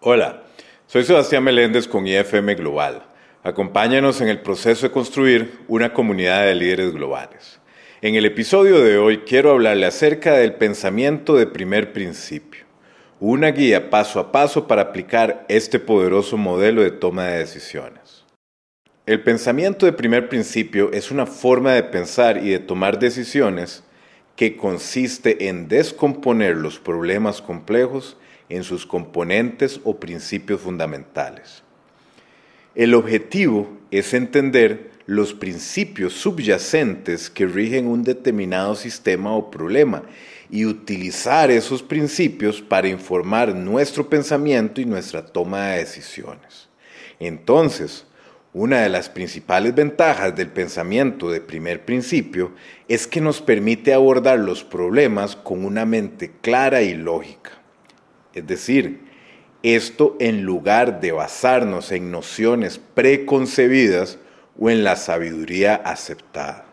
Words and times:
Hola, 0.00 0.44
soy 0.86 1.02
Sebastián 1.02 1.42
Meléndez 1.42 1.88
con 1.88 2.06
IFM 2.06 2.54
Global. 2.54 3.02
Acompáñanos 3.42 4.20
en 4.20 4.28
el 4.28 4.38
proceso 4.38 4.86
de 4.86 4.92
construir 4.92 5.58
una 5.66 5.92
comunidad 5.92 6.46
de 6.46 6.54
líderes 6.54 6.92
globales. 6.92 7.58
En 8.00 8.14
el 8.14 8.24
episodio 8.24 8.78
de 8.78 8.96
hoy 8.96 9.18
quiero 9.26 9.50
hablarle 9.50 9.86
acerca 9.86 10.34
del 10.34 10.54
pensamiento 10.54 11.34
de 11.34 11.48
primer 11.48 11.92
principio, 11.92 12.64
una 13.18 13.50
guía 13.50 13.90
paso 13.90 14.20
a 14.20 14.30
paso 14.30 14.68
para 14.68 14.82
aplicar 14.82 15.44
este 15.48 15.80
poderoso 15.80 16.36
modelo 16.36 16.82
de 16.82 16.92
toma 16.92 17.24
de 17.24 17.38
decisiones. 17.38 18.24
El 19.04 19.24
pensamiento 19.24 19.84
de 19.84 19.92
primer 19.92 20.28
principio 20.28 20.92
es 20.92 21.10
una 21.10 21.26
forma 21.26 21.72
de 21.72 21.82
pensar 21.82 22.36
y 22.36 22.50
de 22.50 22.60
tomar 22.60 23.00
decisiones 23.00 23.82
que 24.36 24.56
consiste 24.56 25.48
en 25.48 25.66
descomponer 25.66 26.56
los 26.56 26.78
problemas 26.78 27.42
complejos 27.42 28.16
en 28.48 28.64
sus 28.64 28.86
componentes 28.86 29.80
o 29.84 29.98
principios 29.98 30.60
fundamentales. 30.60 31.62
El 32.74 32.94
objetivo 32.94 33.78
es 33.90 34.14
entender 34.14 34.90
los 35.06 35.32
principios 35.32 36.12
subyacentes 36.12 37.30
que 37.30 37.46
rigen 37.46 37.86
un 37.86 38.04
determinado 38.04 38.74
sistema 38.74 39.32
o 39.32 39.50
problema 39.50 40.02
y 40.50 40.66
utilizar 40.66 41.50
esos 41.50 41.82
principios 41.82 42.60
para 42.60 42.88
informar 42.88 43.54
nuestro 43.54 44.08
pensamiento 44.08 44.80
y 44.80 44.84
nuestra 44.84 45.24
toma 45.24 45.68
de 45.68 45.78
decisiones. 45.78 46.68
Entonces, 47.18 48.04
una 48.52 48.80
de 48.80 48.88
las 48.88 49.08
principales 49.08 49.74
ventajas 49.74 50.34
del 50.36 50.48
pensamiento 50.48 51.30
de 51.30 51.40
primer 51.40 51.84
principio 51.84 52.52
es 52.86 53.06
que 53.06 53.20
nos 53.20 53.40
permite 53.40 53.92
abordar 53.92 54.38
los 54.38 54.64
problemas 54.64 55.36
con 55.36 55.64
una 55.64 55.84
mente 55.84 56.32
clara 56.40 56.82
y 56.82 56.94
lógica. 56.94 57.57
Es 58.34 58.46
decir, 58.46 59.00
esto 59.62 60.16
en 60.20 60.42
lugar 60.42 61.00
de 61.00 61.12
basarnos 61.12 61.90
en 61.90 62.10
nociones 62.10 62.80
preconcebidas 62.94 64.18
o 64.58 64.70
en 64.70 64.84
la 64.84 64.96
sabiduría 64.96 65.74
aceptada. 65.74 66.64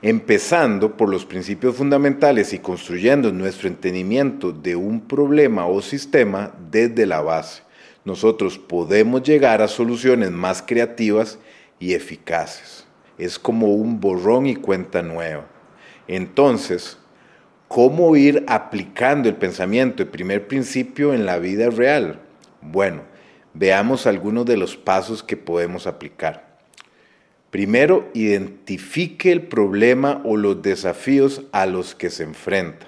Empezando 0.00 0.96
por 0.96 1.08
los 1.08 1.26
principios 1.26 1.76
fundamentales 1.76 2.52
y 2.52 2.60
construyendo 2.60 3.32
nuestro 3.32 3.68
entendimiento 3.68 4.52
de 4.52 4.76
un 4.76 5.00
problema 5.00 5.66
o 5.66 5.82
sistema 5.82 6.54
desde 6.70 7.04
la 7.04 7.20
base, 7.20 7.62
nosotros 8.04 8.58
podemos 8.58 9.22
llegar 9.22 9.60
a 9.60 9.68
soluciones 9.68 10.30
más 10.30 10.62
creativas 10.62 11.38
y 11.80 11.94
eficaces. 11.94 12.86
Es 13.18 13.38
como 13.38 13.74
un 13.74 14.00
borrón 14.00 14.46
y 14.46 14.54
cuenta 14.54 15.02
nueva. 15.02 15.46
Entonces, 16.06 16.96
¿Cómo 17.68 18.16
ir 18.16 18.44
aplicando 18.48 19.28
el 19.28 19.36
pensamiento 19.36 19.98
de 19.98 20.10
primer 20.10 20.48
principio 20.48 21.12
en 21.12 21.26
la 21.26 21.38
vida 21.38 21.68
real? 21.68 22.18
Bueno, 22.62 23.02
veamos 23.52 24.06
algunos 24.06 24.46
de 24.46 24.56
los 24.56 24.78
pasos 24.78 25.22
que 25.22 25.36
podemos 25.36 25.86
aplicar. 25.86 26.56
Primero, 27.50 28.08
identifique 28.14 29.30
el 29.30 29.42
problema 29.42 30.22
o 30.24 30.38
los 30.38 30.62
desafíos 30.62 31.42
a 31.52 31.66
los 31.66 31.94
que 31.94 32.08
se 32.08 32.24
enfrenta. 32.24 32.86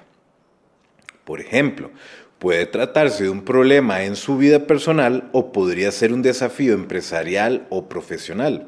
Por 1.25 1.41
ejemplo, 1.41 1.91
puede 2.39 2.65
tratarse 2.65 3.25
de 3.25 3.29
un 3.29 3.43
problema 3.43 4.03
en 4.03 4.15
su 4.15 4.37
vida 4.37 4.65
personal 4.65 5.29
o 5.31 5.51
podría 5.51 5.91
ser 5.91 6.11
un 6.11 6.23
desafío 6.23 6.73
empresarial 6.73 7.67
o 7.69 7.87
profesional 7.87 8.67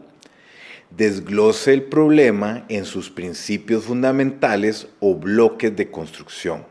desglose 0.96 1.74
el 1.74 1.84
problema 1.84 2.66
en 2.70 2.86
sus 2.86 3.10
principios 3.10 3.86
fundamentales 3.86 4.88
o 5.00 5.16
bloques 5.16 5.76
de 5.76 5.90
construcción. 5.90 6.66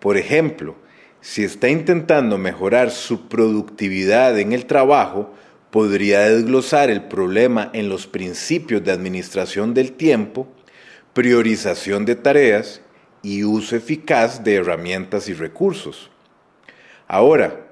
Por 0.00 0.16
ejemplo, 0.16 0.76
si 1.20 1.44
está 1.44 1.68
intentando 1.68 2.38
mejorar 2.38 2.90
su 2.90 3.28
productividad 3.28 4.38
en 4.38 4.52
el 4.52 4.66
trabajo, 4.66 5.34
podría 5.70 6.20
desglosar 6.20 6.88
el 6.88 7.02
problema 7.02 7.70
en 7.74 7.88
los 7.88 8.06
principios 8.06 8.82
de 8.84 8.92
administración 8.92 9.74
del 9.74 9.92
tiempo, 9.92 10.48
priorización 11.12 12.04
de 12.04 12.14
tareas 12.14 12.80
y 13.22 13.44
uso 13.44 13.76
eficaz 13.76 14.44
de 14.44 14.54
herramientas 14.54 15.28
y 15.28 15.34
recursos. 15.34 16.10
Ahora, 17.08 17.65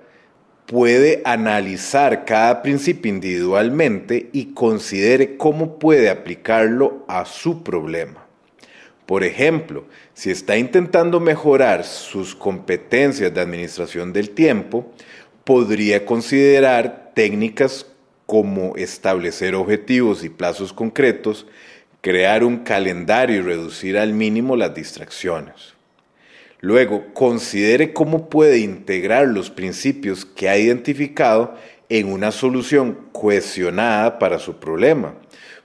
puede 0.66 1.20
analizar 1.24 2.24
cada 2.24 2.62
principio 2.62 3.12
individualmente 3.12 4.30
y 4.32 4.54
considere 4.54 5.36
cómo 5.36 5.78
puede 5.78 6.08
aplicarlo 6.08 7.04
a 7.06 7.24
su 7.26 7.62
problema. 7.62 8.26
Por 9.06 9.22
ejemplo, 9.22 9.84
si 10.14 10.30
está 10.30 10.56
intentando 10.56 11.20
mejorar 11.20 11.84
sus 11.84 12.34
competencias 12.34 13.34
de 13.34 13.40
administración 13.40 14.14
del 14.14 14.30
tiempo, 14.30 14.90
podría 15.44 16.06
considerar 16.06 17.12
técnicas 17.14 17.86
como 18.24 18.74
establecer 18.76 19.54
objetivos 19.54 20.24
y 20.24 20.30
plazos 20.30 20.72
concretos, 20.72 21.46
crear 22.00 22.42
un 22.42 22.58
calendario 22.58 23.36
y 23.36 23.42
reducir 23.42 23.98
al 23.98 24.14
mínimo 24.14 24.56
las 24.56 24.74
distracciones. 24.74 25.73
Luego, 26.64 27.12
considere 27.12 27.92
cómo 27.92 28.30
puede 28.30 28.60
integrar 28.60 29.28
los 29.28 29.50
principios 29.50 30.24
que 30.24 30.48
ha 30.48 30.56
identificado 30.56 31.54
en 31.90 32.10
una 32.10 32.32
solución 32.32 33.00
cohesionada 33.12 34.18
para 34.18 34.38
su 34.38 34.56
problema. 34.56 35.14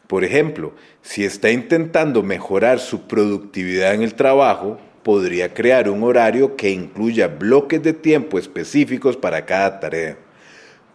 Por 0.07 0.25
ejemplo, 0.25 0.73
si 1.01 1.23
está 1.23 1.51
intentando 1.51 2.21
mejorar 2.21 2.79
su 2.79 3.07
productividad 3.07 3.93
en 3.93 4.01
el 4.01 4.13
trabajo, 4.13 4.77
podría 5.01 5.53
crear 5.53 5.89
un 5.89 6.03
horario 6.03 6.57
que 6.57 6.69
incluya 6.69 7.29
bloques 7.29 7.81
de 7.81 7.93
tiempo 7.93 8.37
específicos 8.37 9.15
para 9.15 9.45
cada 9.45 9.79
tarea. 9.79 10.17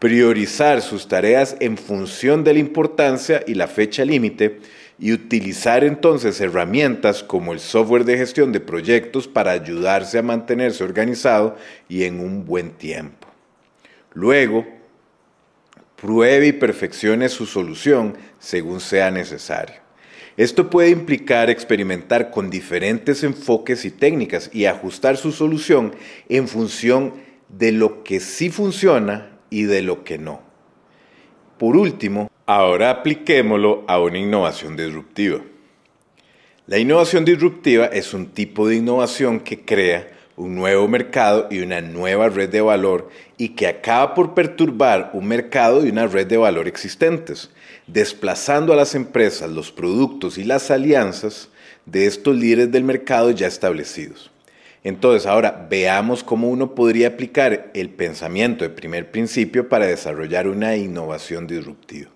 Priorizar 0.00 0.82
sus 0.82 1.08
tareas 1.08 1.56
en 1.60 1.78
función 1.78 2.44
de 2.44 2.52
la 2.52 2.58
importancia 2.58 3.42
y 3.46 3.54
la 3.54 3.68
fecha 3.68 4.04
límite 4.04 4.60
y 4.98 5.12
utilizar 5.12 5.84
entonces 5.84 6.40
herramientas 6.40 7.22
como 7.22 7.52
el 7.52 7.60
software 7.60 8.04
de 8.04 8.16
gestión 8.16 8.52
de 8.52 8.60
proyectos 8.60 9.26
para 9.26 9.50
ayudarse 9.50 10.18
a 10.18 10.22
mantenerse 10.22 10.84
organizado 10.84 11.56
y 11.88 12.04
en 12.04 12.20
un 12.20 12.44
buen 12.44 12.70
tiempo. 12.70 13.28
Luego, 14.12 14.66
pruebe 15.96 16.48
y 16.48 16.52
perfeccione 16.52 17.28
su 17.28 17.46
solución 17.46 18.16
según 18.38 18.80
sea 18.80 19.10
necesario. 19.10 19.76
Esto 20.36 20.68
puede 20.68 20.90
implicar 20.90 21.48
experimentar 21.48 22.30
con 22.30 22.50
diferentes 22.50 23.22
enfoques 23.22 23.84
y 23.84 23.90
técnicas 23.90 24.50
y 24.52 24.64
ajustar 24.64 25.16
su 25.16 25.30
solución 25.30 25.94
en 26.28 26.48
función 26.48 27.14
de 27.48 27.70
lo 27.70 28.02
que 28.02 28.18
sí 28.18 28.50
funciona 28.50 29.38
y 29.48 29.62
de 29.64 29.82
lo 29.82 30.02
que 30.02 30.18
no. 30.18 30.42
Por 31.56 31.76
último, 31.76 32.30
Ahora 32.46 32.90
apliquémoslo 32.90 33.84
a 33.88 33.98
una 33.98 34.18
innovación 34.18 34.76
disruptiva. 34.76 35.40
La 36.66 36.76
innovación 36.76 37.24
disruptiva 37.24 37.86
es 37.86 38.12
un 38.12 38.26
tipo 38.26 38.68
de 38.68 38.76
innovación 38.76 39.40
que 39.40 39.64
crea 39.64 40.12
un 40.36 40.54
nuevo 40.54 40.86
mercado 40.86 41.48
y 41.50 41.60
una 41.60 41.80
nueva 41.80 42.28
red 42.28 42.50
de 42.50 42.60
valor 42.60 43.08
y 43.38 43.50
que 43.50 43.66
acaba 43.66 44.12
por 44.12 44.34
perturbar 44.34 45.08
un 45.14 45.26
mercado 45.26 45.86
y 45.86 45.88
una 45.88 46.06
red 46.06 46.26
de 46.26 46.36
valor 46.36 46.68
existentes, 46.68 47.50
desplazando 47.86 48.74
a 48.74 48.76
las 48.76 48.94
empresas, 48.94 49.50
los 49.50 49.72
productos 49.72 50.36
y 50.36 50.44
las 50.44 50.70
alianzas 50.70 51.48
de 51.86 52.04
estos 52.04 52.36
líderes 52.36 52.70
del 52.70 52.84
mercado 52.84 53.30
ya 53.30 53.46
establecidos. 53.46 54.30
Entonces, 54.82 55.26
ahora 55.26 55.66
veamos 55.70 56.22
cómo 56.22 56.50
uno 56.50 56.74
podría 56.74 57.08
aplicar 57.08 57.70
el 57.72 57.88
pensamiento 57.88 58.64
de 58.64 58.70
primer 58.70 59.10
principio 59.10 59.66
para 59.70 59.86
desarrollar 59.86 60.46
una 60.46 60.76
innovación 60.76 61.46
disruptiva. 61.46 62.13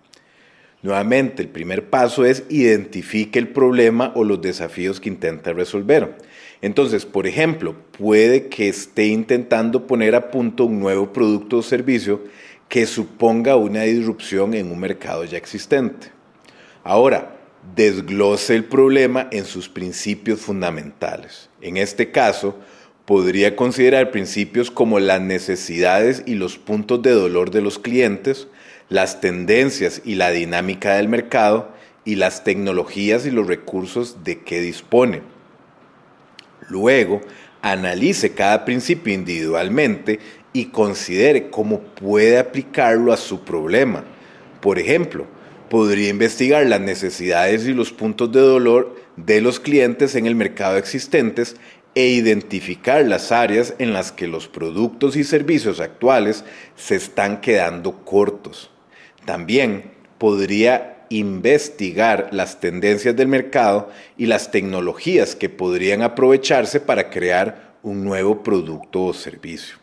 Nuevamente, 0.83 1.43
el 1.43 1.49
primer 1.49 1.91
paso 1.91 2.25
es 2.25 2.45
identifique 2.49 3.39
el 3.39 3.49
problema 3.49 4.13
o 4.15 4.23
los 4.23 4.41
desafíos 4.41 5.01
que 5.01 5.09
intenta 5.09 5.53
resolver. 5.53 6.17
Entonces, 6.63 7.05
por 7.05 7.27
ejemplo, 7.27 7.75
puede 7.99 8.49
que 8.49 8.69
esté 8.69 9.07
intentando 9.07 9.87
poner 9.87 10.15
a 10.15 10.31
punto 10.31 10.65
un 10.65 10.79
nuevo 10.79 11.13
producto 11.13 11.59
o 11.59 11.63
servicio 11.63 12.23
que 12.69 12.87
suponga 12.87 13.57
una 13.57 13.83
disrupción 13.83 14.55
en 14.55 14.71
un 14.71 14.79
mercado 14.79 15.25
ya 15.25 15.39
existente. 15.39 16.09
Ahora, 16.85 17.37
desglose 17.75 18.55
el 18.55 18.65
problema 18.65 19.29
en 19.33 19.45
sus 19.45 19.69
principios 19.69 20.41
fundamentales. 20.41 21.51
En 21.61 21.77
este 21.77 22.11
caso, 22.11 22.57
podría 23.05 23.57
considerar 23.57 24.11
principios 24.11 24.71
como 24.71 25.01
las 25.01 25.21
necesidades 25.21 26.23
y 26.27 26.35
los 26.35 26.59
puntos 26.59 27.03
de 27.03 27.13
dolor 27.13 27.51
de 27.51 27.63
los 27.63 27.79
clientes, 27.79 28.49
las 28.89 29.21
tendencias 29.21 30.03
y 30.05 30.15
la 30.15 30.31
dinámica 30.31 30.95
del 30.95 31.09
mercado 31.09 31.71
y 32.05 32.17
las 32.17 32.45
tecnologías 32.45 33.27
y 33.27 33.31
los 33.31 33.47
recursos 33.47 34.25
de 34.25 34.41
que 34.41 34.61
dispone. 34.61 35.23
Luego, 36.69 37.21
analice 37.61 38.33
cada 38.33 38.65
principio 38.65 39.13
individualmente 39.13 40.21
y 40.53 40.67
considere 40.67 41.51
cómo 41.51 41.81
puede 41.81 42.39
aplicarlo 42.39 43.13
a 43.13 43.17
su 43.17 43.45
problema. 43.45 44.05
Por 44.61 44.79
ejemplo, 44.79 45.27
podría 45.69 46.09
investigar 46.09 46.67
las 46.67 46.81
necesidades 46.81 47.67
y 47.67 47.75
los 47.75 47.93
puntos 47.93 48.33
de 48.33 48.41
dolor 48.41 48.97
de 49.17 49.41
los 49.41 49.61
clientes 49.61 50.15
en 50.15 50.27
el 50.27 50.35
mercado 50.35 50.79
existentes 50.79 51.57
e 51.95 52.07
identificar 52.07 53.05
las 53.05 53.33
áreas 53.33 53.75
en 53.79 53.93
las 53.93 54.13
que 54.13 54.29
los 54.29 54.49
productos 54.49 55.17
y 55.17 55.25
servicios 55.25 55.81
actuales 55.81 56.45
se 56.77 56.95
están 56.95 57.41
quedando 57.41 58.05
cortos. 58.05 58.71
También 59.29 59.91
podría 60.17 61.05
investigar 61.11 62.31
las 62.33 62.61
tendencias 62.61 63.15
del 63.15 63.29
mercado 63.29 63.91
y 64.17 64.25
las 64.25 64.51
tecnologías 64.51 65.37
que 65.37 65.51
podrían 65.51 66.01
aprovecharse 66.01 66.81
para 66.81 67.11
crear 67.11 67.75
un 67.83 68.05
nuevo 68.05 68.43
producto 68.43 69.05
o 69.05 69.13
servicio. 69.13 69.77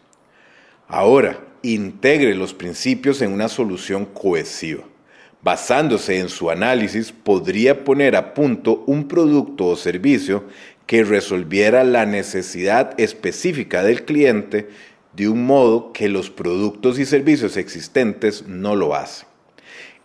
Ahora, 0.88 1.38
integre 1.62 2.34
los 2.34 2.56
principios 2.56 3.22
en 3.22 3.32
una 3.34 3.48
solución 3.48 4.06
cohesiva. 4.06 4.84
Basándose 5.44 6.18
en 6.18 6.30
su 6.30 6.50
análisis, 6.50 7.12
podría 7.12 7.84
poner 7.84 8.16
a 8.16 8.34
punto 8.34 8.84
un 8.88 9.08
producto 9.08 9.68
o 9.68 9.76
servicio 9.76 10.46
que 10.88 11.04
resolviera 11.04 11.84
la 11.84 12.08
necesidad 12.08 13.00
específica 13.00 13.84
del 13.84 14.06
cliente 14.06 14.70
de 15.16 15.30
un 15.30 15.46
modo 15.46 15.94
que 15.94 16.10
los 16.10 16.32
productos 16.32 16.98
y 16.98 17.06
servicios 17.06 17.58
existentes 17.58 18.48
no 18.48 18.76
lo 18.76 18.96
hacen. 18.96 19.35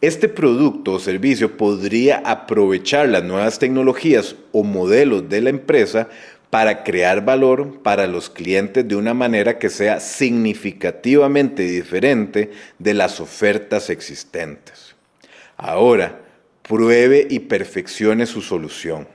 Este 0.01 0.31
producto 0.31 0.93
o 0.95 0.99
servicio 0.99 1.59
podría 1.59 2.23
aprovechar 2.25 3.11
las 3.11 3.23
nuevas 3.23 3.59
tecnologías 3.59 4.35
o 4.51 4.65
modelos 4.65 5.29
de 5.29 5.43
la 5.43 5.51
empresa 5.51 6.09
para 6.49 6.85
crear 6.85 7.23
valor 7.23 7.83
para 7.83 8.07
los 8.07 8.31
clientes 8.31 8.89
de 8.89 8.97
una 8.97 9.13
manera 9.13 9.59
que 9.59 9.69
sea 9.69 10.01
significativamente 10.01 11.65
diferente 11.65 12.51
de 12.79 12.95
las 12.95 13.21
ofertas 13.21 13.91
existentes. 13.91 14.97
Ahora, 15.59 16.23
pruebe 16.63 17.27
y 17.29 17.41
perfeccione 17.41 18.25
su 18.25 18.41
solución. 18.41 19.07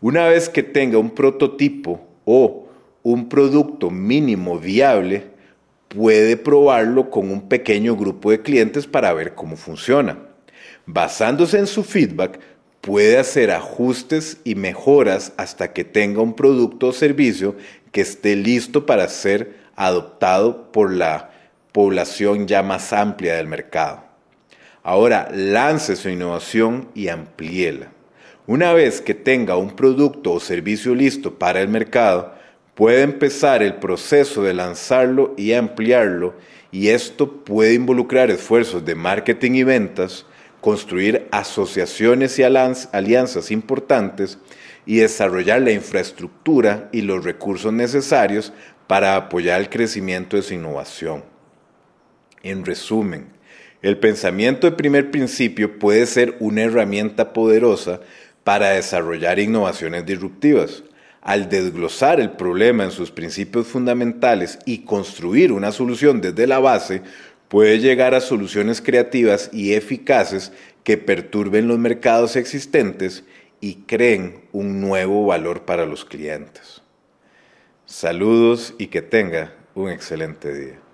Una 0.00 0.28
vez 0.28 0.48
que 0.48 0.62
tenga 0.62 0.98
un 0.98 1.10
prototipo 1.10 2.06
o 2.24 2.68
un 3.02 3.28
producto 3.28 3.90
mínimo 3.90 4.60
viable, 4.60 5.24
puede 5.90 6.36
probarlo 6.36 7.10
con 7.10 7.32
un 7.32 7.48
pequeño 7.48 7.96
grupo 7.96 8.30
de 8.30 8.42
clientes 8.42 8.86
para 8.86 9.12
ver 9.12 9.34
cómo 9.34 9.56
funciona. 9.56 10.18
Basándose 10.86 11.58
en 11.58 11.66
su 11.66 11.82
feedback, 11.82 12.38
puede 12.80 13.18
hacer 13.18 13.50
ajustes 13.50 14.38
y 14.44 14.54
mejoras 14.54 15.32
hasta 15.36 15.72
que 15.72 15.82
tenga 15.82 16.22
un 16.22 16.34
producto 16.34 16.86
o 16.86 16.92
servicio 16.92 17.56
que 17.90 18.02
esté 18.02 18.36
listo 18.36 18.86
para 18.86 19.08
ser 19.08 19.56
adoptado 19.74 20.70
por 20.70 20.92
la 20.92 21.32
población 21.72 22.46
ya 22.46 22.62
más 22.62 22.92
amplia 22.92 23.34
del 23.34 23.48
mercado. 23.48 24.04
Ahora 24.84 25.28
lance 25.34 25.96
su 25.96 26.08
innovación 26.08 26.88
y 26.94 27.08
amplíela. 27.08 27.88
Una 28.46 28.72
vez 28.72 29.00
que 29.00 29.14
tenga 29.14 29.56
un 29.56 29.74
producto 29.74 30.32
o 30.32 30.40
servicio 30.40 30.94
listo 30.94 31.36
para 31.36 31.60
el 31.60 31.68
mercado, 31.68 32.34
puede 32.74 33.02
empezar 33.02 33.62
el 33.62 33.74
proceso 33.74 34.42
de 34.42 34.54
lanzarlo 34.54 35.34
y 35.36 35.52
ampliarlo 35.52 36.34
y 36.72 36.88
esto 36.88 37.44
puede 37.44 37.74
involucrar 37.74 38.30
esfuerzos 38.30 38.84
de 38.84 38.94
marketing 38.94 39.52
y 39.52 39.64
ventas, 39.64 40.26
construir 40.60 41.26
asociaciones 41.32 42.38
y 42.38 42.42
alianzas 42.42 43.50
importantes 43.50 44.38
y 44.86 44.96
desarrollar 44.96 45.62
la 45.62 45.72
infraestructura 45.72 46.88
y 46.92 47.02
los 47.02 47.24
recursos 47.24 47.72
necesarios 47.72 48.52
para 48.86 49.16
apoyar 49.16 49.60
el 49.60 49.68
crecimiento 49.68 50.36
de 50.36 50.42
su 50.42 50.54
innovación. 50.54 51.24
En 52.42 52.64
resumen, 52.64 53.28
el 53.82 53.98
pensamiento 53.98 54.68
de 54.68 54.76
primer 54.76 55.10
principio 55.10 55.78
puede 55.78 56.06
ser 56.06 56.36
una 56.40 56.62
herramienta 56.62 57.32
poderosa 57.32 58.00
para 58.44 58.70
desarrollar 58.70 59.38
innovaciones 59.38 60.04
disruptivas. 60.04 60.82
Al 61.22 61.48
desglosar 61.48 62.18
el 62.18 62.30
problema 62.30 62.84
en 62.84 62.90
sus 62.90 63.10
principios 63.10 63.66
fundamentales 63.66 64.58
y 64.64 64.78
construir 64.84 65.52
una 65.52 65.70
solución 65.70 66.20
desde 66.20 66.46
la 66.46 66.58
base, 66.58 67.02
puede 67.48 67.78
llegar 67.78 68.14
a 68.14 68.20
soluciones 68.20 68.80
creativas 68.80 69.50
y 69.52 69.74
eficaces 69.74 70.52
que 70.82 70.96
perturben 70.96 71.68
los 71.68 71.78
mercados 71.78 72.36
existentes 72.36 73.24
y 73.60 73.82
creen 73.86 74.44
un 74.52 74.80
nuevo 74.80 75.26
valor 75.26 75.66
para 75.66 75.84
los 75.84 76.04
clientes. 76.04 76.82
Saludos 77.84 78.74
y 78.78 78.86
que 78.86 79.02
tenga 79.02 79.52
un 79.74 79.90
excelente 79.90 80.54
día. 80.54 80.89